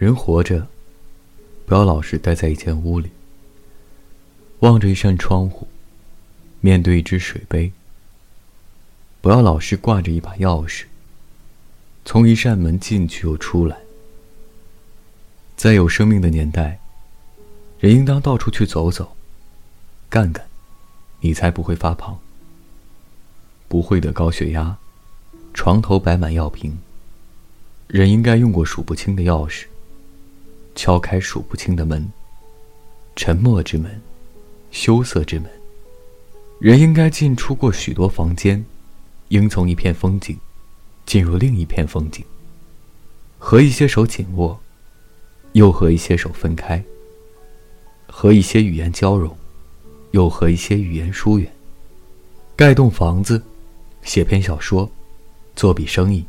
[0.00, 0.66] 人活着，
[1.66, 3.10] 不要老是待在一间屋里，
[4.60, 5.68] 望着一扇窗户，
[6.62, 7.70] 面对一只水杯。
[9.20, 10.84] 不要老是挂着一把钥匙，
[12.06, 13.76] 从一扇门进去又出来。
[15.54, 16.80] 在有生命的年代，
[17.78, 19.14] 人应当到处去走走，
[20.08, 20.46] 干干，
[21.20, 22.18] 你才不会发胖，
[23.68, 24.78] 不会得高血压，
[25.52, 26.78] 床头摆满药瓶。
[27.86, 29.66] 人应该用过数不清的钥匙。
[30.74, 32.10] 敲开数不清的门，
[33.16, 34.00] 沉默之门，
[34.70, 35.50] 羞涩之门。
[36.58, 38.64] 人应该进出过许多房间，
[39.28, 40.38] 应从一片风景，
[41.06, 42.24] 进入另一片风景。
[43.38, 44.60] 和一些手紧握，
[45.52, 46.82] 又和一些手分开。
[48.06, 49.34] 和一些语言交融，
[50.10, 51.50] 又和一些语言疏远。
[52.56, 53.42] 盖栋房子，
[54.02, 54.90] 写篇小说，
[55.56, 56.24] 做笔生意，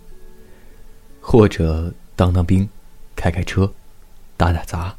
[1.20, 2.68] 或者当当兵，
[3.16, 3.70] 开开车。
[4.42, 4.96] 打打杂。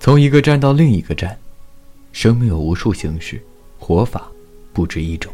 [0.00, 1.38] 从一个站到另一个站，
[2.10, 3.40] 生命有无数形式，
[3.78, 4.26] 活法
[4.72, 5.32] 不止一种。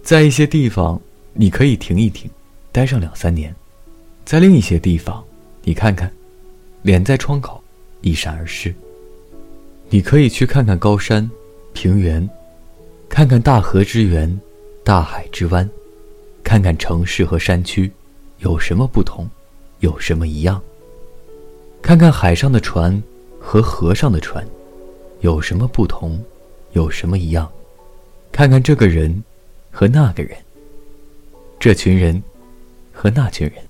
[0.00, 1.00] 在一些地方，
[1.32, 2.30] 你可以停一停，
[2.70, 3.52] 待上两三年；
[4.24, 5.24] 在另一些地方，
[5.64, 6.08] 你看看，
[6.82, 7.60] 脸在窗口，
[8.00, 8.72] 一闪而逝。
[9.88, 11.28] 你可以去看看高山、
[11.72, 12.30] 平原，
[13.08, 14.40] 看看大河之源、
[14.84, 15.68] 大海之湾，
[16.44, 17.90] 看看城市和山区，
[18.38, 19.28] 有什么不同，
[19.80, 20.62] 有什么一样。
[21.86, 23.00] 看看海上的船
[23.38, 24.44] 和河上的船，
[25.20, 26.20] 有什么不同，
[26.72, 27.48] 有什么一样？
[28.32, 29.22] 看看这个人
[29.70, 30.36] 和那个人，
[31.60, 32.20] 这群人
[32.92, 33.62] 和那群人，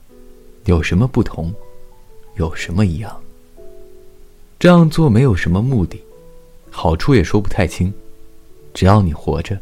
[0.65, 1.55] 有什么不同，
[2.37, 3.15] 有什么一样？
[4.59, 6.03] 这样做没有什么目的，
[6.71, 7.93] 好处也说不太清。
[8.73, 9.59] 只要你活着，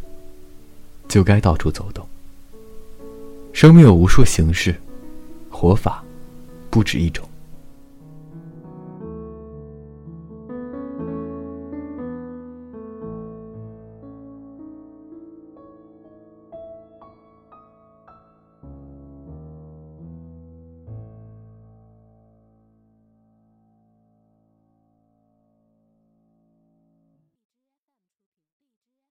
[1.08, 2.06] 就该到处走动。
[3.52, 4.72] 生命有无数形式，
[5.50, 6.04] 活法
[6.70, 7.28] 不止一种。